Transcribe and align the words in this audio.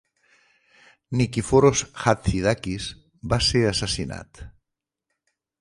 Nikiforos 1.19 1.83
Hatzidakis 2.05 2.89
va 3.35 3.41
ser 3.51 3.63
assassinat. 3.73 4.45